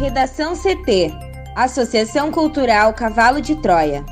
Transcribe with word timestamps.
Redação 0.00 0.54
CT 0.56 1.12
Associação 1.54 2.32
Cultural 2.32 2.94
Cavalo 2.94 3.38
de 3.38 3.54
Troia. 3.56 4.02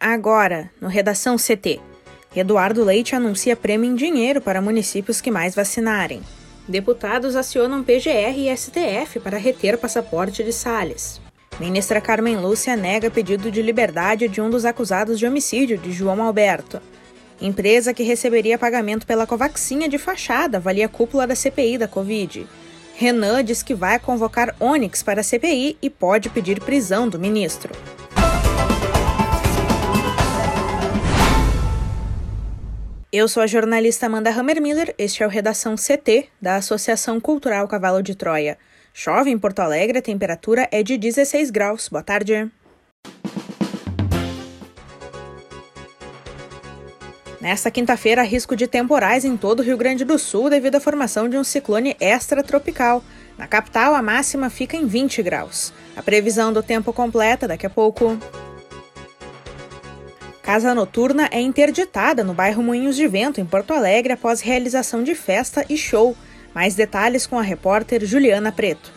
Agora, 0.00 0.70
no 0.80 0.88
Redação 0.88 1.36
CT. 1.36 1.78
Eduardo 2.34 2.82
Leite 2.82 3.14
anuncia 3.14 3.54
prêmio 3.54 3.90
em 3.90 3.94
dinheiro 3.94 4.40
para 4.40 4.62
municípios 4.62 5.20
que 5.20 5.30
mais 5.30 5.54
vacinarem. 5.54 6.22
Deputados 6.66 7.36
acionam 7.36 7.84
PGR 7.84 8.38
e 8.38 8.56
STF 8.56 9.20
para 9.20 9.36
reter 9.36 9.76
passaporte 9.76 10.42
de 10.42 10.50
Salles. 10.50 11.20
Ministra 11.58 12.00
Carmen 12.00 12.36
Lúcia 12.36 12.76
nega 12.76 13.10
pedido 13.10 13.50
de 13.50 13.60
liberdade 13.60 14.28
de 14.28 14.40
um 14.40 14.48
dos 14.48 14.64
acusados 14.64 15.18
de 15.18 15.26
homicídio 15.26 15.76
de 15.76 15.92
João 15.92 16.22
Alberto. 16.22 16.80
Empresa 17.40 17.92
que 17.94 18.02
receberia 18.02 18.58
pagamento 18.58 19.06
pela 19.06 19.26
Covaxinha 19.26 19.88
de 19.88 19.98
fachada 19.98 20.58
avalia 20.58 20.86
a 20.86 20.88
cúpula 20.88 21.26
da 21.26 21.34
CPI 21.34 21.78
da 21.78 21.88
Covid. 21.88 22.46
Renan 22.94 23.42
diz 23.42 23.62
que 23.62 23.74
vai 23.74 23.98
convocar 23.98 24.54
Onyx 24.60 25.02
para 25.02 25.20
a 25.20 25.24
CPI 25.24 25.78
e 25.80 25.88
pode 25.88 26.28
pedir 26.28 26.60
prisão 26.60 27.08
do 27.08 27.18
ministro. 27.18 27.72
Eu 33.12 33.26
sou 33.26 33.42
a 33.42 33.46
jornalista 33.46 34.06
Amanda 34.06 34.30
Hammermiller, 34.30 34.94
este 34.96 35.24
é 35.24 35.26
o 35.26 35.28
Redação 35.28 35.74
CT, 35.74 36.28
da 36.40 36.54
Associação 36.54 37.18
Cultural 37.18 37.66
Cavalo 37.66 38.02
de 38.02 38.14
Troia. 38.14 38.56
Chove 38.92 39.30
em 39.30 39.38
Porto 39.38 39.60
Alegre, 39.60 39.98
a 39.98 40.02
temperatura 40.02 40.68
é 40.70 40.82
de 40.82 40.98
16 40.98 41.50
graus. 41.50 41.88
Boa 41.88 42.02
tarde. 42.02 42.50
Nesta 47.40 47.70
quinta-feira, 47.70 48.22
risco 48.22 48.54
de 48.54 48.66
temporais 48.66 49.24
em 49.24 49.34
todo 49.34 49.60
o 49.60 49.62
Rio 49.62 49.78
Grande 49.78 50.04
do 50.04 50.18
Sul 50.18 50.50
devido 50.50 50.74
à 50.74 50.80
formação 50.80 51.26
de 51.26 51.38
um 51.38 51.44
ciclone 51.44 51.96
extratropical. 51.98 53.02
Na 53.38 53.46
capital, 53.46 53.94
a 53.94 54.02
máxima 54.02 54.50
fica 54.50 54.76
em 54.76 54.86
20 54.86 55.22
graus. 55.22 55.72
A 55.96 56.02
previsão 56.02 56.52
do 56.52 56.62
tempo 56.62 56.92
completa 56.92 57.48
daqui 57.48 57.64
a 57.64 57.70
pouco. 57.70 58.18
Casa 60.42 60.74
noturna 60.74 61.30
é 61.32 61.40
interditada 61.40 62.22
no 62.22 62.34
bairro 62.34 62.62
Moinhos 62.62 62.96
de 62.96 63.06
Vento, 63.06 63.40
em 63.40 63.46
Porto 63.46 63.72
Alegre, 63.72 64.12
após 64.12 64.42
realização 64.42 65.02
de 65.02 65.14
festa 65.14 65.64
e 65.66 65.78
show. 65.78 66.14
Mais 66.54 66.74
detalhes 66.74 67.26
com 67.26 67.38
a 67.38 67.42
repórter 67.42 68.04
Juliana 68.04 68.50
Preto. 68.50 68.92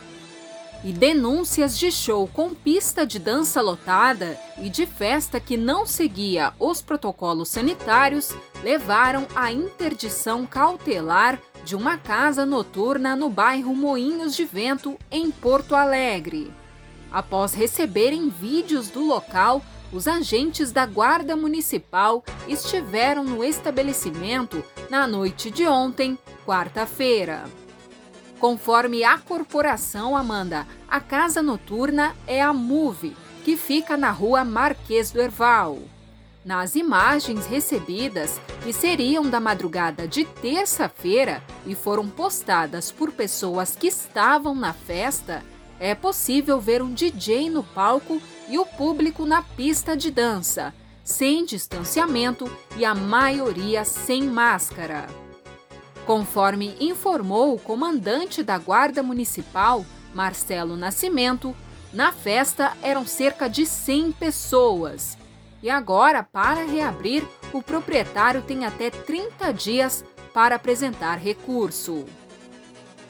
E 0.83 0.91
denúncias 0.91 1.77
de 1.77 1.91
show 1.91 2.27
com 2.27 2.53
pista 2.53 3.05
de 3.05 3.17
dança 3.17 3.61
lotada 3.61 4.37
e 4.57 4.69
de 4.69 4.85
festa 4.85 5.39
que 5.39 5.55
não 5.55 5.85
seguia 5.85 6.51
os 6.59 6.81
protocolos 6.81 7.49
sanitários 7.49 8.35
levaram 8.61 9.25
à 9.33 9.51
interdição 9.51 10.45
cautelar 10.45 11.39
de 11.63 11.75
uma 11.75 11.97
casa 11.97 12.45
noturna 12.45 13.15
no 13.15 13.29
bairro 13.29 13.73
Moinhos 13.73 14.35
de 14.35 14.43
Vento, 14.43 14.97
em 15.09 15.31
Porto 15.31 15.75
Alegre. 15.75 16.51
Após 17.11 17.53
receberem 17.53 18.27
vídeos 18.27 18.89
do 18.89 19.05
local, 19.05 19.61
os 19.91 20.07
agentes 20.07 20.71
da 20.71 20.85
Guarda 20.85 21.35
Municipal 21.35 22.23
estiveram 22.47 23.23
no 23.23 23.43
estabelecimento 23.43 24.63
na 24.89 25.05
noite 25.05 25.51
de 25.51 25.67
ontem, 25.67 26.17
quarta-feira. 26.45 27.43
Conforme 28.39 29.03
a 29.03 29.17
corporação 29.17 30.17
Amanda, 30.17 30.67
a 30.87 30.99
casa 30.99 31.41
noturna 31.41 32.15
é 32.27 32.41
a 32.41 32.53
Move, 32.53 33.15
que 33.43 33.55
fica 33.55 33.95
na 33.95 34.11
rua 34.11 34.43
Marquês 34.43 35.11
do 35.11 35.21
Erval. 35.21 35.79
Nas 36.43 36.75
imagens 36.75 37.45
recebidas, 37.45 38.41
que 38.63 38.73
seriam 38.73 39.29
da 39.29 39.39
madrugada 39.39 40.05
de 40.05 40.25
terça-feira 40.25 41.41
e 41.65 41.73
foram 41.73 42.09
postadas 42.09 42.91
por 42.91 43.13
pessoas 43.13 43.77
que 43.77 43.87
estavam 43.87 44.53
na 44.53 44.73
festa, 44.73 45.41
é 45.79 45.95
possível 45.95 46.59
ver 46.59 46.81
um 46.81 46.93
DJ 46.93 47.49
no 47.49 47.63
palco 47.63 48.21
e 48.49 48.59
o 48.59 48.65
público 48.65 49.25
na 49.25 49.41
pista 49.41 49.95
de 49.95 50.11
dança, 50.11 50.73
sem 51.01 51.45
distanciamento 51.45 52.51
e 52.75 52.83
a 52.83 52.93
maioria 52.93 53.85
sem 53.85 54.23
máscara. 54.23 55.22
Conforme 56.05 56.75
informou 56.81 57.55
o 57.55 57.59
comandante 57.59 58.43
da 58.43 58.57
Guarda 58.57 59.01
Municipal, 59.01 59.85
Marcelo 60.13 60.75
Nascimento, 60.75 61.55
na 61.93 62.11
festa 62.11 62.75
eram 62.81 63.07
cerca 63.07 63.47
de 63.47 63.65
100 63.65 64.11
pessoas. 64.11 65.17
E 65.61 65.69
agora, 65.69 66.21
para 66.21 66.65
reabrir, 66.65 67.25
o 67.53 67.61
proprietário 67.61 68.41
tem 68.41 68.65
até 68.65 68.89
30 68.89 69.53
dias 69.53 70.03
para 70.33 70.55
apresentar 70.55 71.15
recurso. 71.15 72.05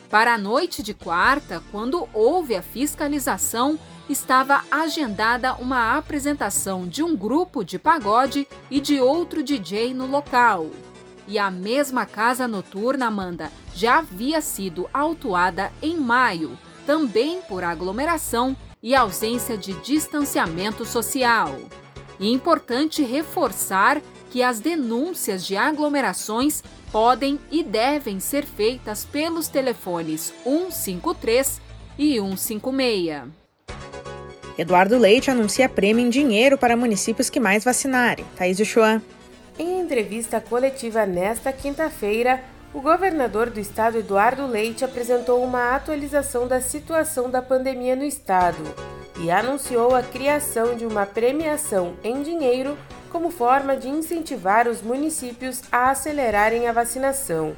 Para 0.08 0.36
a 0.36 0.38
noite 0.38 0.84
de 0.84 0.94
quarta, 0.94 1.64
quando 1.72 2.08
houve 2.14 2.56
a 2.56 2.62
fiscalização, 2.62 3.80
estava 4.08 4.64
agendada 4.70 5.56
uma 5.56 5.98
apresentação 5.98 6.88
de 6.88 7.02
um 7.02 7.16
grupo 7.16 7.64
de 7.64 7.80
pagode 7.80 8.48
e 8.70 8.80
de 8.80 9.00
outro 9.00 9.42
DJ 9.42 9.96
no 9.96 10.06
local. 10.06 10.70
E 11.28 11.40
a 11.40 11.50
mesma 11.50 12.06
casa 12.06 12.48
noturna, 12.48 13.08
Amanda, 13.08 13.52
já 13.74 14.00
havia 14.00 14.42
sido 14.42 14.90
autuada 14.94 15.72
em 15.82 15.98
maio, 15.98 16.58
também 16.86 17.42
por 17.48 17.64
aglomeração 17.64 18.56
e 18.82 18.94
ausência 18.94 19.58
de 19.58 19.74
distanciamento 19.82 20.86
social. 20.86 21.58
E 22.20 22.32
importante 22.32 23.02
reforçar 23.02 24.02
que 24.30 24.44
as 24.44 24.60
denúncias 24.60 25.46
de 25.46 25.56
aglomerações 25.56 26.64
podem 26.92 27.40
e 27.52 27.64
devem 27.64 28.20
ser 28.20 28.46
feitas 28.46 29.06
pelos 29.06 29.48
telefones 29.48 30.34
153 30.44 31.62
e 31.98 32.20
156. 32.20 33.44
Eduardo 34.58 34.98
Leite 34.98 35.32
anuncia 35.32 35.68
prêmio 35.68 36.06
em 36.06 36.10
dinheiro 36.10 36.58
para 36.58 36.78
municípios 36.78 37.30
que 37.30 37.40
mais 37.40 37.64
vacinarem. 37.64 38.26
Thaís 38.36 38.60
Uchoa. 38.60 39.02
Entrevista 39.84 40.40
coletiva 40.40 41.06
nesta 41.06 41.52
quinta-feira, 41.52 42.42
o 42.74 42.80
governador 42.80 43.50
do 43.50 43.60
estado, 43.60 43.98
Eduardo 43.98 44.48
Leite, 44.48 44.86
apresentou 44.86 45.44
uma 45.44 45.76
atualização 45.76 46.48
da 46.48 46.62
situação 46.62 47.30
da 47.30 47.42
pandemia 47.42 47.94
no 47.94 48.06
estado 48.06 48.64
e 49.20 49.30
anunciou 49.30 49.94
a 49.94 50.02
criação 50.02 50.78
de 50.78 50.86
uma 50.86 51.06
premiação 51.06 51.96
em 52.02 52.24
dinheiro 52.24 52.78
como 53.12 53.30
forma 53.30 53.76
de 53.76 53.90
incentivar 53.90 54.70
os 54.70 54.82
municípios 54.82 55.62
a 55.70 55.90
acelerarem 55.90 56.66
a 56.66 56.72
vacinação. 56.72 57.54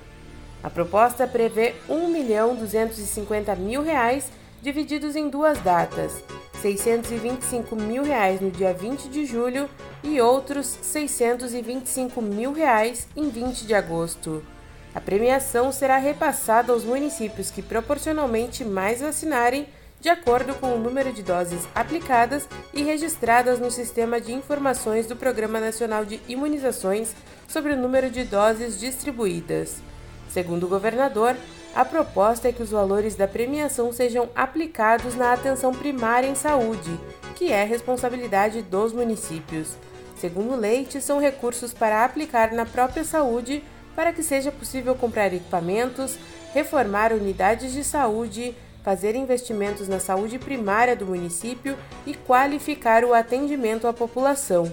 A 0.64 0.70
proposta 0.70 1.28
prevê 1.28 1.76
R$ 1.88 1.94
1 1.94 2.08
milhão 2.08 2.56
250 2.56 3.56
mil 3.56 3.84
reais 3.84 4.32
divididos 4.64 5.16
em 5.16 5.30
duas 5.30 5.60
datas, 5.60 6.24
625 6.66 7.76
mil 7.76 8.02
reais 8.02 8.42
no 8.42 8.50
dia 8.50 8.74
20 8.74 9.08
de 9.10 9.24
julho 9.24 9.70
e 10.04 10.20
outros 10.20 10.66
625 10.66 12.20
mil 12.24 12.54
reais 12.54 13.08
em 13.16 13.30
20 13.30 13.68
de 13.68 13.76
agosto. 13.76 14.44
A 14.92 15.00
premiação 15.00 15.72
será 15.72 15.98
repassada 15.98 16.74
aos 16.74 16.84
municípios 16.84 17.52
que 17.52 17.62
proporcionalmente 17.62 18.66
mais 18.66 19.00
vacinarem 19.00 19.68
de 20.02 20.10
acordo 20.10 20.56
com 20.56 20.74
o 20.74 20.80
número 20.80 21.14
de 21.14 21.22
doses 21.22 21.68
aplicadas 21.76 22.50
e 22.74 22.82
registradas 22.82 23.60
no 23.60 23.70
Sistema 23.70 24.20
de 24.20 24.34
Informações 24.34 25.06
do 25.06 25.16
Programa 25.16 25.60
Nacional 25.60 26.04
de 26.04 26.20
Imunizações 26.28 27.16
sobre 27.48 27.74
o 27.74 27.78
número 27.78 28.10
de 28.10 28.24
doses 28.24 28.80
distribuídas. 28.80 29.84
Segundo 30.30 30.66
o 30.66 30.70
governador, 30.70 31.36
a 31.76 31.84
proposta 31.84 32.48
é 32.48 32.54
que 32.54 32.64
os 32.64 32.72
valores 32.72 33.16
da 33.16 33.28
premiação 33.28 33.92
sejam 33.92 34.30
aplicados 34.34 35.14
na 35.14 35.34
atenção 35.34 35.74
primária 35.74 36.26
em 36.28 36.34
saúde, 36.34 36.98
que 37.36 37.52
é 37.52 37.66
responsabilidade 37.66 38.62
dos 38.62 38.94
municípios. 38.94 39.76
Segundo 40.16 40.56
Leite, 40.56 41.02
são 41.02 41.20
recursos 41.20 41.74
para 41.74 42.06
aplicar 42.06 42.54
na 42.54 42.66
própria 42.66 43.04
saúde 43.04 43.62
para 43.94 44.14
que 44.14 44.24
seja 44.24 44.54
possível 44.54 44.96
comprar 44.96 45.34
equipamentos, 45.34 46.18
reformar 46.54 47.12
unidades 47.12 47.74
de 47.74 47.84
saúde, 47.84 48.56
fazer 48.82 49.14
investimentos 49.14 49.90
na 49.90 50.00
saúde 50.00 50.40
primária 50.40 50.96
do 50.96 51.06
município 51.06 51.78
e 52.06 52.14
qualificar 52.14 53.04
o 53.04 53.14
atendimento 53.14 53.86
à 53.86 53.92
população. 53.92 54.72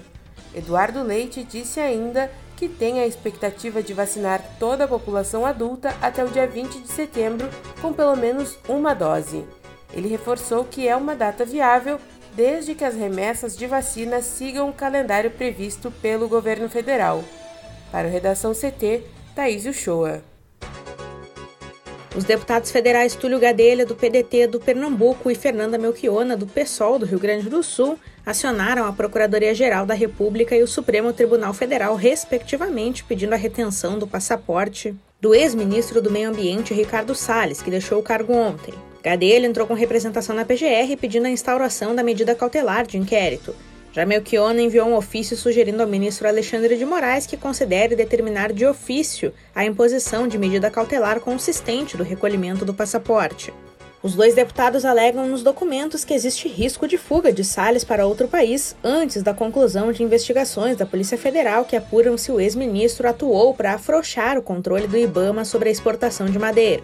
Eduardo 0.55 1.03
Leite 1.03 1.43
disse 1.43 1.79
ainda 1.81 2.31
que 2.63 2.69
tem 2.69 3.01
a 3.01 3.05
expectativa 3.05 3.83
de 3.83 3.93
vacinar 3.93 4.41
toda 4.57 4.85
a 4.85 4.87
população 4.87 5.45
adulta 5.45 5.93
até 6.01 6.23
o 6.23 6.29
dia 6.29 6.47
20 6.47 6.79
de 6.79 6.87
setembro 6.87 7.49
com 7.81 7.91
pelo 7.91 8.15
menos 8.15 8.57
uma 8.69 8.93
dose. 8.93 9.43
Ele 9.93 10.07
reforçou 10.07 10.63
que 10.63 10.87
é 10.87 10.95
uma 10.95 11.13
data 11.13 11.43
viável 11.43 11.99
desde 12.33 12.73
que 12.73 12.85
as 12.85 12.95
remessas 12.95 13.57
de 13.57 13.67
vacina 13.67 14.21
sigam 14.21 14.69
o 14.69 14.73
calendário 14.73 15.29
previsto 15.29 15.91
pelo 15.91 16.29
governo 16.29 16.69
federal. 16.69 17.21
Para 17.91 18.07
a 18.07 18.11
Redação 18.11 18.53
CT, 18.53 19.03
Thaís 19.35 19.65
Uchoa. 19.65 20.23
Os 22.15 22.23
deputados 22.23 22.71
federais 22.71 23.13
Túlio 23.13 23.41
Gadelha, 23.41 23.85
do 23.85 23.95
PDT 23.95 24.47
do 24.47 24.59
Pernambuco, 24.59 25.29
e 25.29 25.35
Fernanda 25.35 25.77
Melchiona, 25.77 26.37
do 26.37 26.47
PSOL 26.47 26.97
do 26.97 27.05
Rio 27.05 27.19
Grande 27.19 27.49
do 27.49 27.61
Sul, 27.61 27.99
acionaram 28.25 28.85
a 28.85 28.93
Procuradoria-Geral 28.93 29.85
da 29.85 29.93
República 29.93 30.55
e 30.55 30.63
o 30.63 30.67
Supremo 30.67 31.13
Tribunal 31.13 31.53
Federal, 31.53 31.95
respectivamente, 31.95 33.03
pedindo 33.03 33.33
a 33.33 33.37
retenção 33.37 33.99
do 33.99 34.07
passaporte 34.07 34.95
do 35.19 35.33
ex-ministro 35.33 36.01
do 36.01 36.11
Meio 36.11 36.29
Ambiente, 36.29 36.73
Ricardo 36.73 37.15
Salles, 37.15 37.61
que 37.61 37.71
deixou 37.71 37.99
o 37.99 38.03
cargo 38.03 38.33
ontem. 38.33 38.73
Gadelha 39.03 39.47
entrou 39.47 39.67
com 39.67 39.73
representação 39.73 40.35
na 40.35 40.45
PGR 40.45 40.95
pedindo 40.99 41.27
a 41.27 41.29
instauração 41.29 41.93
da 41.93 42.03
medida 42.03 42.35
cautelar 42.35 42.85
de 42.85 42.97
inquérito. 42.97 43.53
Já 43.93 44.07
Melchiona 44.07 44.59
enviou 44.59 44.87
um 44.87 44.95
ofício 44.95 45.37
sugerindo 45.37 45.83
ao 45.83 45.87
ministro 45.87 46.27
Alexandre 46.27 46.77
de 46.77 46.85
Moraes 46.85 47.27
que 47.27 47.37
considere 47.37 47.95
determinar 47.95 48.51
de 48.51 48.65
ofício 48.65 49.31
a 49.53 49.63
imposição 49.63 50.27
de 50.27 50.37
medida 50.37 50.71
cautelar 50.71 51.19
consistente 51.19 51.95
do 51.95 52.03
recolhimento 52.03 52.65
do 52.65 52.73
passaporte. 52.73 53.53
Os 54.03 54.15
dois 54.15 54.35
deputados 54.35 54.83
alegam 54.83 55.25
nos 55.29 55.43
documentos 55.43 56.03
que 56.03 56.13
existe 56.13 56.49
risco 56.49 56.85
de 56.89 56.97
fuga 56.97 57.31
de 57.31 57.41
Salles 57.41 57.85
para 57.85 58.05
outro 58.05 58.27
país 58.27 58.75
antes 58.83 59.23
da 59.23 59.33
conclusão 59.33 59.93
de 59.93 60.03
investigações 60.03 60.75
da 60.75 60.85
Polícia 60.85 61.17
Federal 61.17 61.63
que 61.63 61.77
apuram 61.77 62.17
se 62.17 62.29
o 62.29 62.37
ex-ministro 62.37 63.07
atuou 63.07 63.53
para 63.53 63.75
afrouxar 63.75 64.37
o 64.37 64.41
controle 64.41 64.87
do 64.87 64.97
Ibama 64.97 65.45
sobre 65.45 65.69
a 65.69 65.71
exportação 65.71 66.25
de 66.25 66.37
madeira. 66.37 66.83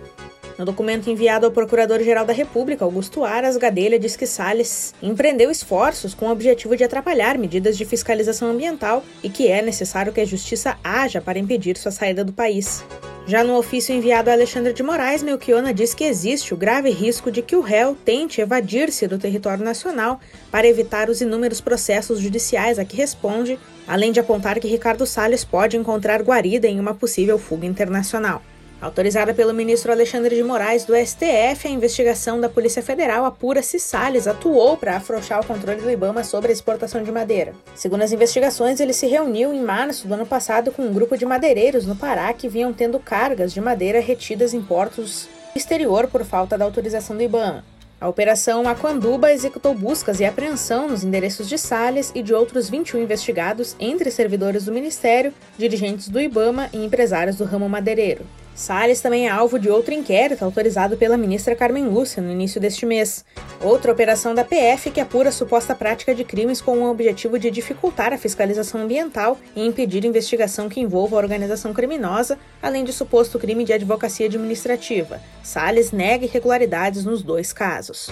No 0.60 0.66
documento 0.66 1.10
enviado 1.10 1.46
ao 1.46 1.54
Procurador-Geral 1.54 2.26
da 2.26 2.34
República, 2.34 2.84
Augusto 2.84 3.24
Aras 3.24 3.56
Gadelha 3.56 3.98
diz 3.98 4.18
que 4.18 4.28
Salles 4.28 4.94
empreendeu 5.02 5.50
esforços 5.50 6.14
com 6.14 6.26
o 6.26 6.32
objetivo 6.32 6.76
de 6.76 6.84
atrapalhar 6.84 7.38
medidas 7.38 7.78
de 7.78 7.86
fiscalização 7.86 8.50
ambiental 8.50 9.02
e 9.24 9.30
que 9.30 9.48
é 9.48 9.62
necessário 9.62 10.12
que 10.12 10.20
a 10.20 10.26
Justiça 10.26 10.78
haja 10.84 11.22
para 11.22 11.40
impedir 11.40 11.78
sua 11.78 11.94
saída 11.94 12.26
do 12.26 12.34
país. 12.34 12.84
Já 13.26 13.42
no 13.42 13.56
ofício 13.58 13.96
enviado 13.96 14.30
a 14.30 14.34
Alexandre 14.34 14.74
de 14.74 14.84
Moraes, 14.84 15.24
Melchiona 15.24 15.74
diz 15.74 15.94
que 15.94 16.04
existe 16.04 16.54
o 16.54 16.58
grave 16.58 16.90
risco 16.90 17.32
de 17.32 17.42
que 17.42 17.56
o 17.56 17.62
réu 17.62 17.96
tente 17.96 18.42
evadir-se 18.42 19.08
do 19.08 19.18
território 19.18 19.64
nacional 19.64 20.20
para 20.52 20.68
evitar 20.68 21.10
os 21.10 21.22
inúmeros 21.22 21.62
processos 21.62 22.20
judiciais 22.20 22.78
a 22.78 22.84
que 22.84 22.98
responde, 22.98 23.58
além 23.88 24.12
de 24.12 24.20
apontar 24.20 24.60
que 24.60 24.68
Ricardo 24.68 25.06
Salles 25.06 25.46
pode 25.46 25.78
encontrar 25.78 26.22
guarida 26.22 26.68
em 26.68 26.82
uma 26.82 26.94
possível 26.94 27.40
fuga 27.40 27.66
internacional. 27.66 28.42
Autorizada 28.82 29.34
pelo 29.34 29.54
ministro 29.54 29.92
Alexandre 29.92 30.38
de 30.38 30.44
Moraes 30.44 30.86
do 30.86 30.96
STF, 30.96 31.68
a 31.68 31.70
investigação 31.70 32.40
da 32.40 32.48
Polícia 32.48 32.82
Federal 32.82 33.26
apura 33.26 33.62
se 33.62 33.78
Salles 33.78 34.26
atuou 34.26 34.78
para 34.78 34.96
afrouxar 34.96 35.42
o 35.42 35.46
controle 35.46 35.82
do 35.82 35.92
Ibama 35.92 36.24
sobre 36.24 36.50
a 36.50 36.54
exportação 36.54 37.04
de 37.04 37.12
madeira. 37.12 37.54
Segundo 37.76 38.04
as 38.04 38.14
investigações, 38.14 38.80
ele 38.80 38.94
se 38.94 39.06
reuniu 39.06 39.54
em 39.54 39.62
março 39.62 40.08
do 40.08 40.14
ano 40.14 40.26
passado 40.26 40.72
com 40.72 40.84
um 40.84 40.94
grupo 40.94 41.18
de 41.18 41.26
madeireiros 41.26 41.86
no 41.86 41.94
Pará 41.94 42.32
que 42.32 42.48
vinham 42.48 42.72
tendo 42.72 42.98
cargas 43.00 43.52
de 43.52 43.60
madeira 43.60 44.00
retidas 44.00 44.54
em 44.54 44.62
portos 44.62 45.28
exterior 45.54 46.08
por 46.08 46.24
falta 46.24 46.58
da 46.58 46.64
autorização 46.64 47.18
do 47.18 47.24
Ibama. 47.24 47.66
A 48.00 48.08
Operação 48.08 48.66
Aquanduba 48.66 49.34
executou 49.34 49.74
buscas 49.74 50.22
e 50.22 50.26
apreensão 50.26 50.88
nos 50.88 51.04
endereços 51.04 51.50
de 51.50 51.58
Salles 51.58 52.14
e 52.16 52.24
de 52.24 52.34
outros 52.34 52.70
21 52.70 53.02
investigados, 53.02 53.76
entre 53.78 54.10
servidores 54.10 54.64
do 54.64 54.72
Ministério, 54.72 55.34
dirigentes 55.58 56.08
do 56.08 56.22
Ibama 56.22 56.70
e 56.72 56.78
empresários 56.78 57.36
do 57.36 57.44
ramo 57.44 57.68
madeireiro. 57.68 58.26
Salles 58.60 59.00
também 59.00 59.26
é 59.26 59.32
alvo 59.32 59.58
de 59.58 59.70
outro 59.70 59.94
inquérito 59.94 60.44
autorizado 60.44 60.98
pela 60.98 61.16
ministra 61.16 61.56
Carmen 61.56 61.88
Lúcia 61.88 62.22
no 62.22 62.30
início 62.30 62.60
deste 62.60 62.86
mês. 62.86 63.24
Outra 63.64 63.90
operação 63.90 64.36
da 64.36 64.44
PF 64.44 64.92
que 64.92 65.00
apura 65.00 65.32
suposta 65.32 65.74
prática 65.74 66.14
de 66.14 66.26
crimes 66.26 66.60
com 66.60 66.78
o 66.78 66.92
objetivo 66.92 67.40
de 67.40 67.50
dificultar 67.50 68.12
a 68.12 68.18
fiscalização 68.18 68.82
ambiental 68.82 69.40
e 69.56 69.66
impedir 69.66 70.04
investigação 70.04 70.68
que 70.68 70.82
envolva 70.82 71.16
a 71.16 71.20
organização 71.20 71.74
criminosa, 71.74 72.38
além 72.62 72.84
de 72.84 72.92
suposto 72.92 73.40
crime 73.40 73.64
de 73.64 73.72
advocacia 73.72 74.26
administrativa. 74.26 75.22
Salles 75.42 75.94
nega 75.94 76.26
irregularidades 76.26 77.06
nos 77.06 77.24
dois 77.24 77.54
casos. 77.54 78.10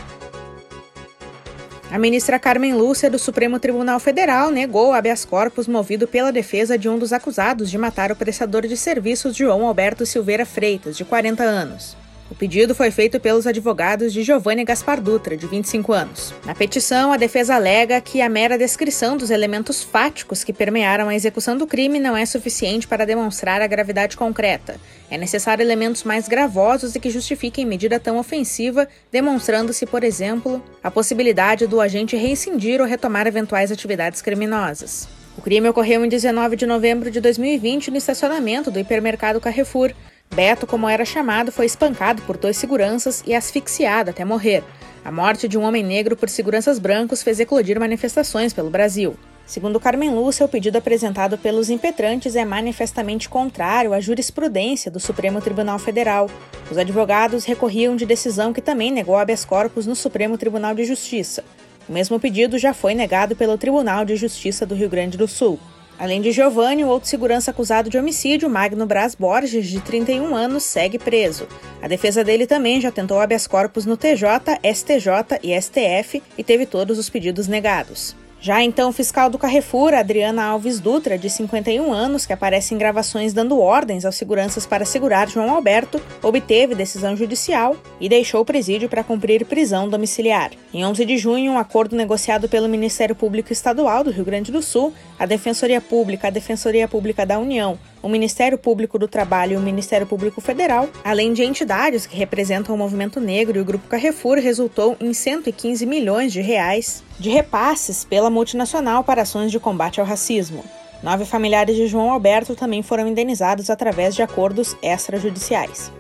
A 1.90 1.98
ministra 1.98 2.38
Carmen 2.38 2.74
Lúcia 2.74 3.10
do 3.10 3.18
Supremo 3.18 3.60
Tribunal 3.60 3.98
Federal 4.00 4.52
negou 4.52 4.92
habeas 4.92 5.24
corpus 5.24 5.70
movido 5.70 6.06
pela 6.06 6.34
defesa 6.34 6.78
de 6.78 6.90
um 6.90 7.00
dos 7.00 7.14
acusados 7.14 7.72
de 7.72 7.78
matar 7.78 8.12
o 8.12 8.16
prestador 8.16 8.68
de 8.68 8.76
serviços 8.76 9.34
João 9.34 9.66
Alberto 9.66 10.06
Silveira 10.06 10.46
Freitas, 10.46 10.98
de 10.98 11.06
40 11.06 11.44
anos. 11.44 11.96
O 12.30 12.36
pedido 12.36 12.76
foi 12.76 12.92
feito 12.92 13.22
pelos 13.22 13.48
advogados 13.48 14.12
de 14.12 14.22
Giovanni 14.22 14.66
Gaspar 14.66 15.00
Dutra, 15.00 15.38
de 15.38 15.48
25 15.48 15.94
anos. 15.94 16.34
Na 16.46 16.54
petição, 16.54 17.14
a 17.14 17.18
defesa 17.18 17.56
alega 17.56 18.02
que 18.02 18.22
a 18.22 18.28
mera 18.28 18.58
descrição 18.58 19.16
dos 19.16 19.30
elementos 19.30 19.82
fáticos 19.82 20.44
que 20.44 20.52
permearam 20.52 21.08
a 21.08 21.16
execução 21.16 21.58
do 21.58 21.66
crime 21.66 22.00
não 22.00 22.18
é 22.18 22.26
suficiente 22.26 22.86
para 22.86 23.06
demonstrar 23.06 23.62
a 23.62 23.68
gravidade 23.68 24.18
concreta. 24.18 24.78
É 25.10 25.18
necessário 25.18 25.64
elementos 25.64 26.04
mais 26.04 26.28
gravosos 26.28 26.96
e 26.96 27.00
que 27.00 27.10
justifiquem 27.10 27.66
medida 27.66 27.98
tão 27.98 28.18
ofensiva, 28.18 28.90
demonstrando-se, 29.10 29.86
por 29.86 30.04
exemplo, 30.04 30.62
a 30.84 30.92
possibilidade 30.92 31.66
do 31.66 31.80
agente 31.80 32.18
reincidir 32.18 32.82
ou 32.82 32.88
retomar 32.88 33.26
eventuais 33.26 33.72
atividades 33.72 34.22
criminosas. 34.22 35.08
O 35.38 35.42
crime 35.42 35.70
ocorreu 35.70 36.04
em 36.04 36.10
19 36.10 36.56
de 36.56 36.66
novembro 36.66 37.12
de 37.12 37.22
2020 37.22 37.92
no 37.92 37.98
estacionamento 37.98 38.72
do 38.72 38.80
hipermercado 38.80 39.40
Carrefour. 39.40 39.94
Beto, 40.34 40.68
como 40.68 40.88
era 40.88 41.04
chamado, 41.04 41.52
foi 41.52 41.66
espancado 41.66 42.22
por 42.24 42.38
dois 42.38 42.58
seguranças 42.58 43.24
e 43.26 43.34
asfixiado 43.34 44.12
até 44.12 44.24
morrer. 44.24 44.64
A 45.04 45.12
morte 45.12 45.48
de 45.48 45.58
um 45.58 45.64
homem 45.64 45.84
negro 45.84 46.16
por 46.18 46.30
seguranças 46.30 46.80
brancos 46.80 47.24
fez 47.24 47.40
eclodir 47.40 47.80
manifestações 47.80 48.54
pelo 48.54 48.70
Brasil. 48.70 49.16
Segundo 49.46 49.80
Carmen 49.80 50.14
Lúcia, 50.14 50.46
o 50.46 50.50
pedido 50.50 50.78
apresentado 50.78 51.38
pelos 51.38 51.70
impetrantes 51.70 52.36
é 52.36 52.44
manifestamente 52.44 53.30
contrário 53.30 53.94
à 53.94 54.00
jurisprudência 54.02 54.92
do 54.92 55.00
Supremo 55.00 55.40
Tribunal 55.40 55.80
Federal. 55.80 56.30
Os 56.70 56.78
advogados 56.78 57.46
recorriam 57.46 57.96
de 57.96 58.06
decisão 58.06 58.52
que 58.52 58.62
também 58.62 58.92
negou 58.92 59.16
habeas 59.16 59.46
corpus 59.46 59.88
no 59.88 59.96
Supremo 59.96 60.38
Tribunal 60.38 60.76
de 60.76 60.84
Justiça. 60.84 61.46
O 61.88 61.94
mesmo 61.94 62.20
pedido 62.20 62.60
já 62.60 62.74
foi 62.74 62.94
negado 62.94 63.38
pelo 63.38 63.58
Tribunal 63.58 64.04
de 64.04 64.18
Justiça 64.18 64.66
do 64.66 64.76
Rio 64.76 64.90
Grande 64.90 65.18
do 65.18 65.30
Sul. 65.30 65.58
Além 66.00 66.22
de 66.22 66.32
Giovanni, 66.32 66.84
o 66.84 66.88
outro 66.88 67.10
segurança 67.10 67.50
acusado 67.50 67.90
de 67.90 67.98
homicídio, 67.98 68.50
Magno 68.50 68.86
Braz 68.86 69.16
Borges, 69.16 69.66
de 69.66 69.80
31 69.82 70.36
anos, 70.36 70.64
segue 70.64 71.00
preso. 71.00 71.48
A 71.82 71.88
defesa 71.88 72.24
dele 72.24 72.46
também 72.46 72.80
já 72.80 72.92
tentou 72.92 73.20
habeas 73.20 73.48
corpus 73.48 73.86
no 73.86 73.98
TJ, 73.98 74.60
STJ 74.64 75.40
e 75.42 75.60
STF 75.60 76.22
e 76.38 76.44
teve 76.44 76.68
todos 76.68 77.00
os 77.00 77.10
pedidos 77.10 77.48
negados. 77.48 78.16
Já 78.40 78.62
então, 78.62 78.90
o 78.90 78.94
fiscal 78.94 79.30
do 79.30 79.38
Carrefour, 79.38 79.94
Adriana 79.94 80.44
Alves 80.44 80.80
Dutra, 80.80 81.18
de 81.18 81.28
51 81.30 81.92
anos, 81.92 82.26
que 82.26 82.34
aparece 82.34 82.74
em 82.74 82.78
gravações 82.78 83.34
dando 83.34 83.60
ordens 83.60 84.06
aos 84.06 84.16
seguranças 84.16 84.66
para 84.66 84.86
segurar 84.86 85.28
João 85.28 85.50
Alberto, 85.50 86.00
obteve 86.22 86.76
decisão 86.76 87.18
judicial 87.18 87.76
e 88.00 88.08
deixou 88.08 88.42
o 88.42 88.46
presídio 88.46 88.88
para 88.88 89.04
cumprir 89.04 89.44
prisão 89.46 89.90
domiciliar. 89.90 90.52
Em 90.72 90.86
11 90.86 91.04
de 91.04 91.18
junho, 91.18 91.54
um 91.54 91.58
acordo 91.58 91.96
negociado 91.96 92.48
pelo 92.48 92.70
Ministério 92.70 93.16
Público 93.16 93.52
Estadual 93.52 94.04
do 94.04 94.12
Rio 94.12 94.24
Grande 94.24 94.52
do 94.52 94.62
Sul, 94.62 94.94
a 95.18 95.26
Defensoria 95.26 95.82
Pública, 95.82 96.28
a 96.28 96.32
Defensoria 96.32 96.88
Pública 96.88 97.26
da 97.26 97.40
União, 97.40 97.78
o 98.02 98.10
Ministério 98.10 98.58
Público 98.58 99.00
do 99.00 99.08
Trabalho 99.08 99.54
e 99.54 99.56
o 99.56 99.62
Ministério 99.62 100.08
Público 100.08 100.40
Federal, 100.42 100.90
além 101.04 101.34
de 101.34 101.44
entidades 101.44 102.06
que 102.06 102.16
representam 102.16 102.74
o 102.74 102.78
movimento 102.78 103.20
negro 103.20 103.58
e 103.58 103.62
o 103.62 103.66
Grupo 103.66 103.88
Carrefour, 103.88 104.38
resultou 104.38 104.96
em 105.00 105.14
115 105.14 105.86
milhões 105.86 106.32
de 106.32 106.42
reais 106.42 107.04
de 107.20 107.30
repasses 107.30 108.04
pela 108.04 108.30
multinacional 108.30 109.04
para 109.04 109.24
ações 109.24 109.52
de 109.52 109.60
combate 109.60 110.00
ao 110.00 110.06
racismo. 110.06 110.64
Nove 111.02 111.26
familiares 111.26 111.76
de 111.76 111.88
João 111.88 112.12
Alberto 112.12 112.56
também 112.56 112.82
foram 112.82 113.08
indenizados 113.08 113.70
através 113.70 114.16
de 114.16 114.22
acordos 114.22 114.76
extrajudiciais. 114.82 115.92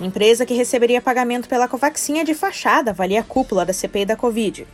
Empresa 0.00 0.46
que 0.46 0.54
receberia 0.54 1.00
pagamento 1.00 1.48
pela 1.48 1.68
Covaxinha 1.68 2.24
de 2.24 2.34
fachada 2.34 2.90
avalia 2.90 3.20
a 3.20 3.24
cúpula 3.24 3.66
da 3.66 3.72
CPI 3.72 4.06
da 4.06 4.16
Covid. 4.16 4.66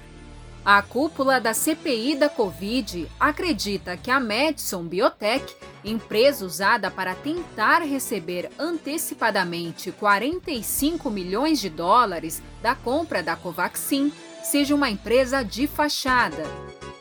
A 0.68 0.82
cúpula 0.82 1.40
da 1.40 1.54
CPI 1.54 2.16
da 2.16 2.28
Covid 2.28 3.08
acredita 3.20 3.96
que 3.96 4.10
a 4.10 4.18
Madison 4.18 4.82
Biotech, 4.82 5.54
empresa 5.84 6.44
usada 6.44 6.90
para 6.90 7.14
tentar 7.14 7.82
receber 7.82 8.50
antecipadamente 8.58 9.92
45 9.92 11.08
milhões 11.08 11.60
de 11.60 11.70
dólares 11.70 12.42
da 12.60 12.74
compra 12.74 13.22
da 13.22 13.36
Covaxin, 13.36 14.12
seja 14.42 14.74
uma 14.74 14.90
empresa 14.90 15.44
de 15.44 15.68
fachada. 15.68 16.42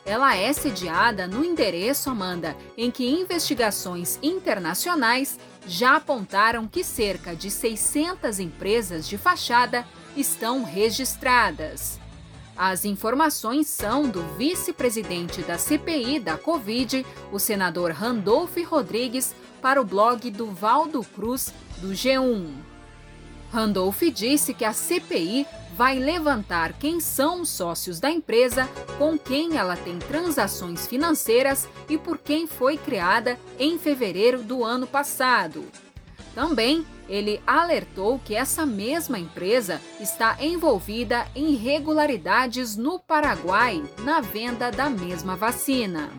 Ela 0.04 0.36
é 0.36 0.52
sediada 0.52 1.26
no 1.26 1.44
endereço, 1.44 2.08
Amanda, 2.08 2.56
em 2.78 2.88
que 2.88 3.04
investigações 3.04 4.16
internacionais 4.22 5.40
já 5.66 5.96
apontaram 5.96 6.68
que 6.68 6.84
cerca 6.84 7.34
de 7.34 7.50
600 7.50 8.38
empresas 8.38 9.08
de 9.08 9.18
fachada 9.18 9.84
estão 10.16 10.62
registradas. 10.62 12.05
As 12.56 12.86
informações 12.86 13.66
são 13.66 14.08
do 14.08 14.22
vice-presidente 14.38 15.42
da 15.42 15.58
CPI 15.58 16.18
da 16.18 16.38
Covid, 16.38 17.04
o 17.30 17.38
senador 17.38 17.90
Randolph 17.90 18.56
Rodrigues, 18.66 19.34
para 19.60 19.80
o 19.80 19.84
blog 19.84 20.30
do 20.30 20.46
Valdo 20.46 21.02
Cruz, 21.02 21.52
do 21.78 21.88
G1. 21.88 22.46
Randolph 23.52 24.02
disse 24.12 24.54
que 24.54 24.64
a 24.64 24.72
CPI 24.72 25.46
vai 25.76 25.98
levantar 25.98 26.72
quem 26.72 26.98
são 26.98 27.42
os 27.42 27.50
sócios 27.50 28.00
da 28.00 28.10
empresa, 28.10 28.66
com 28.98 29.18
quem 29.18 29.58
ela 29.58 29.76
tem 29.76 29.98
transações 29.98 30.86
financeiras 30.86 31.68
e 31.88 31.98
por 31.98 32.16
quem 32.16 32.46
foi 32.46 32.78
criada 32.78 33.38
em 33.58 33.78
fevereiro 33.78 34.42
do 34.42 34.64
ano 34.64 34.86
passado. 34.86 35.64
Também 36.34 36.86
ele 37.08 37.40
alertou 37.46 38.18
que 38.18 38.34
essa 38.34 38.66
mesma 38.66 39.18
empresa 39.18 39.80
está 40.00 40.36
envolvida 40.40 41.26
em 41.34 41.52
irregularidades 41.52 42.76
no 42.76 42.98
Paraguai 42.98 43.82
na 44.04 44.20
venda 44.20 44.70
da 44.70 44.90
mesma 44.90 45.36
vacina. 45.36 46.10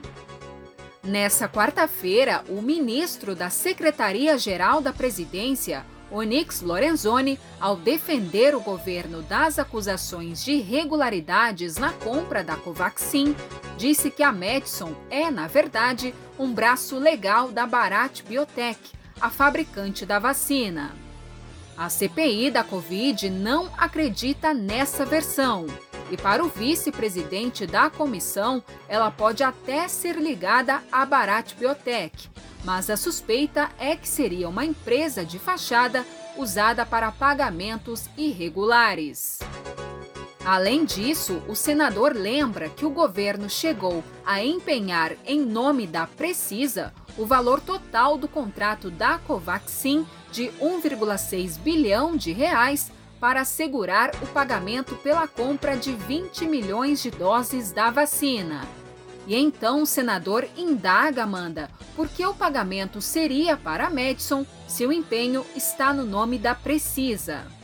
Nessa 1.04 1.48
quarta-feira, 1.48 2.44
o 2.50 2.62
ministro 2.62 3.34
da 3.34 3.50
Secretaria-Geral 3.50 4.82
da 4.82 4.92
Presidência, 4.92 5.86
Onyx 6.12 6.62
Lorenzoni, 6.62 7.40
ao 7.60 7.76
defender 7.78 8.56
o 8.56 8.60
governo 8.60 9.22
das 9.22 9.60
acusações 9.60 10.44
de 10.44 10.52
irregularidades 10.54 11.78
na 11.78 11.94
compra 11.94 12.44
da 12.44 12.56
Covaxin, 12.56 13.36
disse 13.78 14.10
que 14.12 14.24
a 14.24 14.32
Medison 14.32 14.94
é, 15.10 15.30
na 15.32 15.48
verdade, 15.48 16.14
um 16.38 16.52
braço 16.52 16.98
legal 16.98 17.52
da 17.52 17.66
Bharat 17.66 18.24
Biotech, 18.24 18.97
a 19.20 19.30
fabricante 19.30 20.06
da 20.06 20.20
vacina. 20.20 20.96
A 21.78 21.90
CPI 21.90 22.50
da 22.50 22.64
Covid 22.64 23.30
não 23.30 23.70
acredita 23.78 24.54
nessa 24.54 25.06
versão. 25.06 25.68
E 26.10 26.18
para 26.18 26.44
o 26.44 26.50
vice-presidente 26.50 27.68
da 27.68 27.90
comissão, 27.90 28.64
ela 28.88 29.12
pode 29.12 29.44
até 29.44 29.88
ser 29.88 30.16
ligada 30.16 30.82
à 30.92 31.06
Bharat 31.06 31.54
Biotech, 31.56 32.30
mas 32.64 32.90
a 32.90 32.98
suspeita 32.98 33.70
é 33.78 33.96
que 33.96 34.08
seria 34.08 34.48
uma 34.48 34.66
empresa 34.66 35.26
de 35.26 35.38
fachada 35.38 36.06
usada 36.38 36.86
para 36.86 37.12
pagamentos 37.12 38.10
irregulares. 38.18 39.40
Além 40.48 40.86
disso, 40.86 41.44
o 41.46 41.54
senador 41.54 42.16
lembra 42.16 42.70
que 42.70 42.86
o 42.86 42.90
governo 42.90 43.50
chegou 43.50 44.02
a 44.26 44.42
empenhar, 44.42 45.12
em 45.26 45.42
nome 45.42 45.86
da 45.86 46.08
Precisa, 46.08 46.94
o 47.18 47.26
valor 47.26 47.60
total 47.60 48.18
do 48.18 48.30
contrato 48.30 48.90
da 48.90 49.18
Covaxin 49.18 50.08
de 50.32 50.46
1,6 50.62 51.60
bilhão 51.60 52.16
de 52.16 52.32
reais 52.32 52.90
para 53.20 53.42
assegurar 53.42 54.12
o 54.22 54.28
pagamento 54.28 54.96
pela 54.96 55.28
compra 55.28 55.76
de 55.76 55.92
20 55.92 56.46
milhões 56.46 57.04
de 57.04 57.12
doses 57.12 57.74
da 57.74 57.92
vacina. 57.92 58.62
E 59.28 59.36
então 59.36 59.82
o 59.82 59.86
senador 59.86 60.48
indaga 60.56 61.24
Amanda 61.24 61.70
por 61.94 62.08
que 62.08 62.26
o 62.26 62.34
pagamento 62.34 63.02
seria 63.02 63.58
para 63.58 63.88
a 63.88 63.90
Madison 63.90 64.46
se 64.66 64.86
o 64.86 64.94
empenho 64.94 65.46
está 65.58 65.92
no 65.92 66.06
nome 66.06 66.38
da 66.38 66.56
Precisa. 66.56 67.57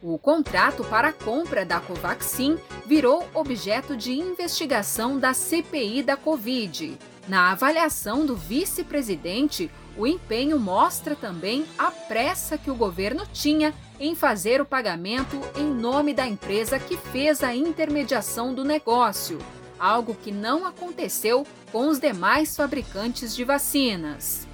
O 0.00 0.16
contrato 0.16 0.84
para 0.84 1.08
a 1.08 1.12
compra 1.12 1.64
da 1.64 1.80
Covaxin 1.80 2.56
virou 2.86 3.28
objeto 3.34 3.96
de 3.96 4.12
investigação 4.12 5.18
da 5.18 5.34
CPI 5.34 6.04
da 6.04 6.16
Covid. 6.16 6.96
Na 7.26 7.50
avaliação 7.50 8.24
do 8.24 8.36
vice-presidente, 8.36 9.68
o 9.96 10.06
empenho 10.06 10.58
mostra 10.58 11.16
também 11.16 11.66
a 11.76 11.90
pressa 11.90 12.56
que 12.56 12.70
o 12.70 12.76
governo 12.76 13.26
tinha 13.32 13.74
em 13.98 14.14
fazer 14.14 14.60
o 14.60 14.64
pagamento 14.64 15.40
em 15.56 15.66
nome 15.66 16.14
da 16.14 16.26
empresa 16.26 16.78
que 16.78 16.96
fez 16.96 17.42
a 17.42 17.54
intermediação 17.54 18.54
do 18.54 18.64
negócio, 18.64 19.38
algo 19.78 20.14
que 20.14 20.30
não 20.30 20.64
aconteceu 20.64 21.44
com 21.72 21.88
os 21.88 21.98
demais 21.98 22.56
fabricantes 22.56 23.34
de 23.34 23.44
vacinas. 23.44 24.47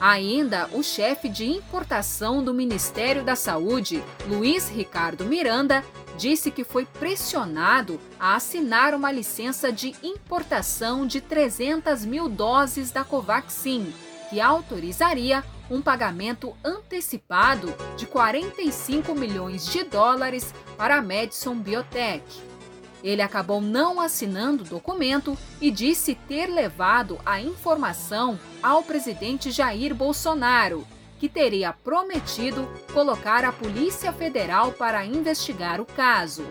Ainda, 0.00 0.68
o 0.72 0.82
chefe 0.82 1.28
de 1.28 1.44
importação 1.44 2.42
do 2.42 2.54
Ministério 2.54 3.24
da 3.24 3.34
Saúde, 3.34 4.02
Luiz 4.28 4.68
Ricardo 4.68 5.24
Miranda, 5.24 5.84
disse 6.16 6.50
que 6.50 6.62
foi 6.62 6.84
pressionado 6.84 8.00
a 8.18 8.36
assinar 8.36 8.94
uma 8.94 9.10
licença 9.10 9.72
de 9.72 9.94
importação 10.02 11.06
de 11.06 11.20
300 11.20 12.04
mil 12.04 12.28
doses 12.28 12.90
da 12.92 13.02
Covaxin, 13.04 13.92
que 14.30 14.40
autorizaria 14.40 15.42
um 15.70 15.82
pagamento 15.82 16.56
antecipado 16.64 17.74
de 17.96 18.06
45 18.06 19.14
milhões 19.14 19.66
de 19.66 19.82
dólares 19.84 20.54
para 20.76 20.96
a 20.96 21.02
Madison 21.02 21.56
Biotech. 21.56 22.47
Ele 23.02 23.22
acabou 23.22 23.60
não 23.60 24.00
assinando 24.00 24.64
o 24.64 24.66
documento 24.66 25.38
e 25.60 25.70
disse 25.70 26.14
ter 26.14 26.46
levado 26.46 27.18
a 27.24 27.40
informação 27.40 28.38
ao 28.62 28.82
presidente 28.82 29.50
Jair 29.50 29.94
Bolsonaro, 29.94 30.86
que 31.18 31.28
teria 31.28 31.72
prometido 31.72 32.68
colocar 32.92 33.44
a 33.44 33.52
Polícia 33.52 34.12
Federal 34.12 34.72
para 34.72 35.04
investigar 35.04 35.80
o 35.80 35.84
caso. 35.84 36.46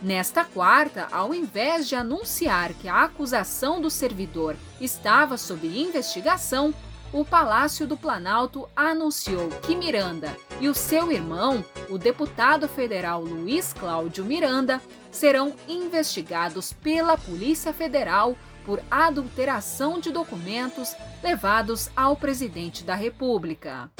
Nesta 0.00 0.44
quarta, 0.44 1.08
ao 1.10 1.34
invés 1.34 1.88
de 1.88 1.96
anunciar 1.96 2.72
que 2.74 2.88
a 2.88 3.02
acusação 3.02 3.80
do 3.80 3.90
servidor 3.90 4.56
estava 4.80 5.36
sob 5.36 5.66
investigação, 5.66 6.72
o 7.12 7.24
Palácio 7.24 7.86
do 7.86 7.96
Planalto 7.96 8.68
anunciou 8.76 9.48
que 9.62 9.74
Miranda 9.74 10.36
e 10.60 10.68
o 10.68 10.74
seu 10.74 11.12
irmão, 11.12 11.64
o 11.88 11.96
deputado 11.96 12.68
federal 12.68 13.22
Luiz 13.22 13.72
Cláudio 13.72 14.24
Miranda, 14.24 14.80
serão 15.10 15.54
investigados 15.68 16.72
pela 16.72 17.16
Polícia 17.16 17.72
Federal 17.72 18.36
por 18.64 18.80
adulteração 18.90 19.98
de 19.98 20.10
documentos 20.10 20.94
levados 21.22 21.90
ao 21.96 22.16
presidente 22.16 22.84
da 22.84 22.94
República. 22.94 23.90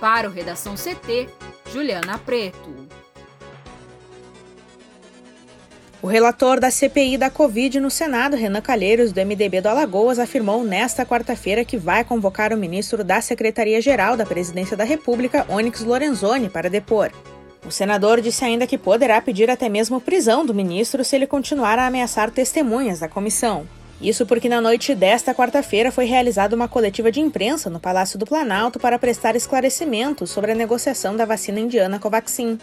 Para 0.00 0.28
o 0.28 0.32
Redação 0.32 0.74
CT, 0.74 1.28
Juliana 1.72 2.18
Preto. 2.18 3.05
O 6.06 6.08
relator 6.08 6.60
da 6.60 6.70
CPI 6.70 7.18
da 7.18 7.28
Covid 7.28 7.80
no 7.80 7.90
Senado, 7.90 8.36
Renan 8.36 8.60
Calheiros, 8.60 9.10
do 9.10 9.20
MDB 9.20 9.60
do 9.60 9.68
Alagoas, 9.68 10.20
afirmou 10.20 10.62
nesta 10.62 11.04
quarta-feira 11.04 11.64
que 11.64 11.76
vai 11.76 12.04
convocar 12.04 12.52
o 12.52 12.56
ministro 12.56 13.02
da 13.02 13.20
Secretaria-Geral 13.20 14.16
da 14.16 14.24
Presidência 14.24 14.76
da 14.76 14.84
República, 14.84 15.44
Onyx 15.48 15.82
Lorenzoni, 15.82 16.48
para 16.48 16.70
depor. 16.70 17.10
O 17.66 17.72
senador 17.72 18.20
disse 18.20 18.44
ainda 18.44 18.68
que 18.68 18.78
poderá 18.78 19.20
pedir 19.20 19.50
até 19.50 19.68
mesmo 19.68 20.00
prisão 20.00 20.46
do 20.46 20.54
ministro 20.54 21.04
se 21.04 21.16
ele 21.16 21.26
continuar 21.26 21.76
a 21.76 21.88
ameaçar 21.88 22.30
testemunhas 22.30 23.00
da 23.00 23.08
comissão. 23.08 23.66
Isso 24.00 24.24
porque 24.24 24.48
na 24.48 24.60
noite 24.60 24.94
desta 24.94 25.34
quarta-feira 25.34 25.90
foi 25.90 26.04
realizada 26.04 26.54
uma 26.54 26.68
coletiva 26.68 27.10
de 27.10 27.18
imprensa 27.18 27.68
no 27.68 27.80
Palácio 27.80 28.16
do 28.16 28.26
Planalto 28.26 28.78
para 28.78 28.96
prestar 28.96 29.34
esclarecimentos 29.34 30.30
sobre 30.30 30.52
a 30.52 30.54
negociação 30.54 31.16
da 31.16 31.24
vacina 31.24 31.58
indiana 31.58 31.98
Covaxin. 31.98 32.60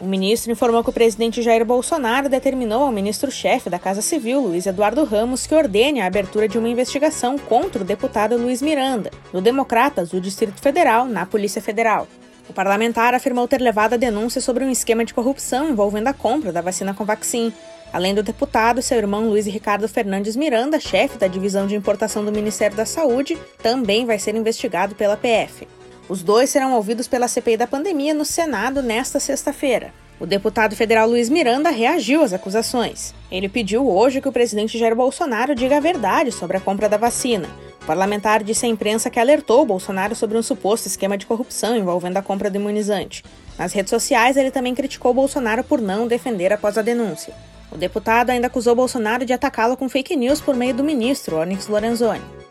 O 0.00 0.06
ministro 0.06 0.50
informou 0.50 0.82
que 0.82 0.90
o 0.90 0.92
presidente 0.92 1.40
Jair 1.40 1.64
Bolsonaro 1.64 2.28
determinou 2.28 2.82
ao 2.82 2.92
ministro-chefe 2.92 3.70
da 3.70 3.78
Casa 3.78 4.02
Civil, 4.02 4.40
Luiz 4.40 4.66
Eduardo 4.66 5.04
Ramos, 5.04 5.46
que 5.46 5.54
ordene 5.54 6.00
a 6.00 6.06
abertura 6.06 6.48
de 6.48 6.58
uma 6.58 6.68
investigação 6.68 7.38
contra 7.38 7.82
o 7.82 7.86
deputado 7.86 8.36
Luiz 8.36 8.60
Miranda, 8.60 9.10
do 9.32 9.40
Democratas 9.40 10.10
do 10.10 10.20
Distrito 10.20 10.60
Federal, 10.60 11.06
na 11.06 11.24
Polícia 11.24 11.62
Federal. 11.62 12.08
O 12.48 12.52
parlamentar 12.52 13.14
afirmou 13.14 13.46
ter 13.46 13.60
levado 13.60 13.94
a 13.94 13.96
denúncia 13.96 14.40
sobre 14.40 14.64
um 14.64 14.70
esquema 14.70 15.04
de 15.04 15.14
corrupção 15.14 15.70
envolvendo 15.70 16.08
a 16.08 16.12
compra 16.12 16.52
da 16.52 16.60
vacina 16.60 16.92
Covaxin. 16.92 17.52
Além 17.92 18.14
do 18.14 18.22
deputado, 18.22 18.82
seu 18.82 18.98
irmão 18.98 19.28
Luiz 19.28 19.46
Ricardo 19.46 19.88
Fernandes 19.88 20.34
Miranda, 20.34 20.80
chefe 20.80 21.16
da 21.16 21.28
divisão 21.28 21.68
de 21.68 21.76
importação 21.76 22.24
do 22.24 22.32
Ministério 22.32 22.76
da 22.76 22.84
Saúde, 22.84 23.38
também 23.62 24.04
vai 24.04 24.18
ser 24.18 24.34
investigado 24.34 24.96
pela 24.96 25.16
PF. 25.16 25.66
Os 26.08 26.22
dois 26.22 26.50
serão 26.50 26.74
ouvidos 26.74 27.08
pela 27.08 27.28
CPI 27.28 27.56
da 27.56 27.66
pandemia 27.66 28.12
no 28.12 28.24
Senado 28.24 28.82
nesta 28.82 29.18
sexta-feira. 29.18 29.92
O 30.20 30.26
deputado 30.26 30.76
federal 30.76 31.08
Luiz 31.08 31.28
Miranda 31.28 31.70
reagiu 31.70 32.22
às 32.22 32.32
acusações. 32.32 33.14
Ele 33.30 33.48
pediu 33.48 33.88
hoje 33.88 34.20
que 34.20 34.28
o 34.28 34.32
presidente 34.32 34.78
Jair 34.78 34.94
Bolsonaro 34.94 35.54
diga 35.54 35.78
a 35.78 35.80
verdade 35.80 36.30
sobre 36.30 36.56
a 36.56 36.60
compra 36.60 36.88
da 36.88 36.96
vacina. 36.96 37.48
O 37.82 37.86
parlamentar 37.86 38.42
disse 38.42 38.66
à 38.66 38.68
imprensa 38.68 39.10
que 39.10 39.18
alertou 39.18 39.64
Bolsonaro 39.64 40.14
sobre 40.14 40.38
um 40.38 40.42
suposto 40.42 40.88
esquema 40.88 41.18
de 41.18 41.26
corrupção 41.26 41.76
envolvendo 41.76 42.18
a 42.18 42.22
compra 42.22 42.50
do 42.50 42.56
imunizante. 42.56 43.24
Nas 43.58 43.72
redes 43.72 43.90
sociais, 43.90 44.36
ele 44.36 44.50
também 44.50 44.74
criticou 44.74 45.12
Bolsonaro 45.12 45.64
por 45.64 45.80
não 45.80 46.06
defender 46.06 46.52
após 46.52 46.78
a 46.78 46.82
denúncia. 46.82 47.34
O 47.72 47.76
deputado 47.76 48.30
ainda 48.30 48.46
acusou 48.46 48.74
Bolsonaro 48.74 49.24
de 49.24 49.32
atacá-lo 49.32 49.76
com 49.76 49.88
fake 49.88 50.14
news 50.16 50.40
por 50.40 50.54
meio 50.54 50.74
do 50.74 50.84
ministro 50.84 51.38
Onyx 51.38 51.66
Lorenzoni. 51.66 52.43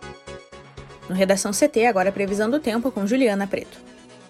No 1.10 1.16
Redação 1.16 1.52
CT, 1.52 1.86
agora 1.86 2.12
previsão 2.12 2.50
do 2.50 2.60
tempo 2.60 2.92
com 2.92 3.06
Juliana 3.06 3.46
Preto. 3.46 3.78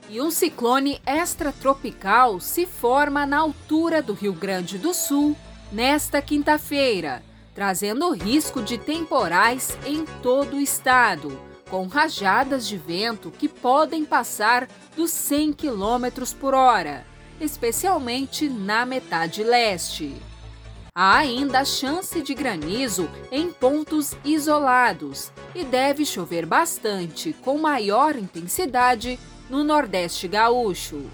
E 0.09 0.21
um 0.21 0.29
ciclone 0.29 1.01
extratropical 1.05 2.39
se 2.39 2.65
forma 2.65 3.25
na 3.25 3.37
altura 3.37 4.01
do 4.01 4.13
Rio 4.13 4.33
Grande 4.33 4.77
do 4.77 4.93
Sul 4.93 5.35
nesta 5.71 6.21
quinta-feira, 6.21 7.23
trazendo 7.55 8.11
risco 8.11 8.61
de 8.61 8.77
temporais 8.77 9.77
em 9.85 10.05
todo 10.21 10.57
o 10.57 10.61
estado, 10.61 11.39
com 11.69 11.87
rajadas 11.87 12.67
de 12.67 12.77
vento 12.77 13.31
que 13.31 13.47
podem 13.47 14.05
passar 14.05 14.67
dos 14.95 15.11
100 15.11 15.53
km 15.53 16.23
por 16.39 16.53
hora, 16.53 17.05
especialmente 17.39 18.47
na 18.49 18.85
metade 18.85 19.43
leste. 19.43 20.13
Há 20.95 21.17
ainda 21.17 21.65
chance 21.65 22.21
de 22.21 22.35
granizo 22.35 23.09
em 23.31 23.51
pontos 23.51 24.15
isolados 24.23 25.31
e 25.55 25.63
deve 25.63 26.05
chover 26.05 26.45
bastante, 26.45 27.33
com 27.33 27.57
maior 27.57 28.15
intensidade, 28.15 29.19
no 29.49 29.63
Nordeste 29.63 30.27
gaúcho. 30.27 31.09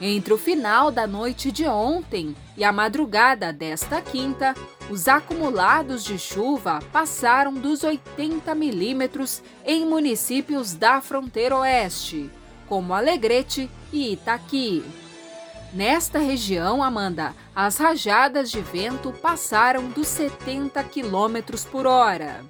Entre 0.00 0.34
o 0.34 0.38
final 0.38 0.90
da 0.90 1.06
noite 1.06 1.52
de 1.52 1.68
ontem 1.68 2.34
e 2.56 2.64
a 2.64 2.72
madrugada 2.72 3.52
desta 3.52 4.02
quinta, 4.02 4.56
os 4.90 5.06
acumulados 5.06 6.02
de 6.02 6.18
chuva 6.18 6.80
passaram 6.92 7.54
dos 7.54 7.84
80 7.84 8.52
milímetros 8.56 9.40
em 9.64 9.86
municípios 9.86 10.74
da 10.74 11.00
fronteira 11.00 11.56
oeste, 11.58 12.28
como 12.66 12.92
Alegrete 12.92 13.70
e 13.92 14.14
Itaqui. 14.14 14.82
Nesta 15.72 16.18
região, 16.18 16.82
Amanda, 16.82 17.32
as 17.54 17.76
rajadas 17.76 18.50
de 18.50 18.60
vento 18.60 19.12
passaram 19.12 19.88
dos 19.88 20.08
70 20.08 20.82
quilômetros 20.84 21.64
por 21.64 21.86
hora. 21.86 22.44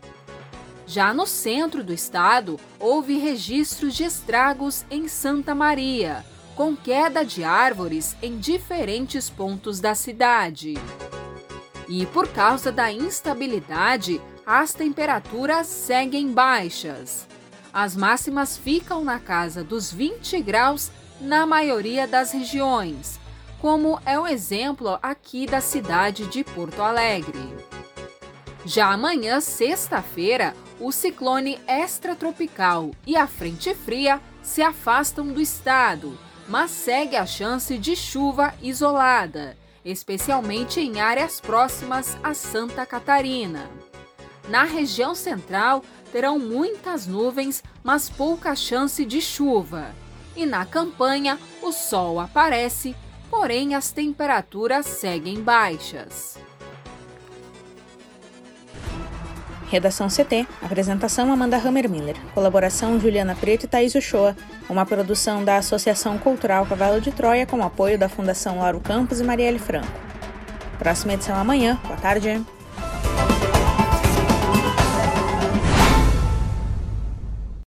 Já 0.86 1.12
no 1.12 1.26
centro 1.26 1.84
do 1.84 1.92
estado, 1.92 2.58
houve 2.78 3.18
registros 3.18 3.94
de 3.94 4.04
estragos 4.04 4.86
em 4.90 5.06
Santa 5.06 5.54
Maria, 5.54 6.24
com 6.56 6.74
queda 6.74 7.22
de 7.22 7.44
árvores 7.44 8.16
em 8.22 8.38
diferentes 8.38 9.28
pontos 9.28 9.80
da 9.80 9.94
cidade. 9.94 10.74
E 11.86 12.06
por 12.06 12.26
causa 12.28 12.72
da 12.72 12.90
instabilidade, 12.90 14.18
as 14.46 14.72
temperaturas 14.72 15.66
seguem 15.66 16.32
baixas. 16.32 17.28
As 17.70 17.94
máximas 17.94 18.56
ficam 18.56 19.04
na 19.04 19.20
casa 19.20 19.62
dos 19.62 19.92
20 19.92 20.40
graus 20.40 20.90
na 21.20 21.46
maioria 21.46 22.06
das 22.06 22.32
regiões, 22.32 23.20
como 23.60 24.00
é 24.06 24.18
o 24.18 24.26
exemplo 24.26 24.98
aqui 25.02 25.46
da 25.46 25.60
cidade 25.60 26.26
de 26.26 26.42
Porto 26.42 26.80
Alegre. 26.80 27.54
Já 28.64 28.90
amanhã, 28.92 29.40
sexta-feira, 29.40 30.54
o 30.78 30.90
ciclone 30.90 31.58
extratropical 31.68 32.90
e 33.06 33.16
a 33.16 33.26
frente 33.26 33.74
fria 33.74 34.20
se 34.42 34.62
afastam 34.62 35.26
do 35.26 35.40
estado, 35.40 36.18
mas 36.48 36.70
segue 36.70 37.16
a 37.16 37.26
chance 37.26 37.76
de 37.76 37.94
chuva 37.94 38.54
isolada, 38.62 39.58
especialmente 39.84 40.80
em 40.80 41.00
áreas 41.00 41.38
próximas 41.38 42.16
a 42.22 42.32
Santa 42.32 42.86
Catarina. 42.86 43.70
Na 44.48 44.64
região 44.64 45.14
central, 45.14 45.84
terão 46.10 46.38
muitas 46.38 47.06
nuvens, 47.06 47.62
mas 47.84 48.08
pouca 48.08 48.56
chance 48.56 49.04
de 49.04 49.20
chuva 49.20 49.94
e 50.36 50.46
na 50.46 50.64
campanha 50.64 51.38
o 51.62 51.72
sol 51.72 52.20
aparece, 52.20 52.94
porém 53.30 53.74
as 53.74 53.92
temperaturas 53.92 54.86
seguem 54.86 55.40
baixas. 55.42 56.38
Redação 59.70 60.08
CT. 60.08 60.48
Apresentação 60.60 61.32
Amanda 61.32 61.56
Hammermiller. 61.56 62.16
Colaboração 62.34 62.98
Juliana 62.98 63.36
Preto 63.36 63.64
e 63.64 63.68
Thaís 63.68 63.94
Uchoa. 63.94 64.36
Uma 64.68 64.84
produção 64.84 65.44
da 65.44 65.58
Associação 65.58 66.18
Cultural 66.18 66.66
Cavalo 66.66 67.00
de 67.00 67.12
Troia 67.12 67.46
com 67.46 67.62
apoio 67.62 67.96
da 67.96 68.08
Fundação 68.08 68.58
Lauro 68.58 68.80
Campos 68.80 69.20
e 69.20 69.24
Marielle 69.24 69.60
Franco. 69.60 69.86
Próxima 70.76 71.12
edição 71.12 71.36
amanhã. 71.36 71.78
Boa 71.84 71.96
tarde. 71.98 72.44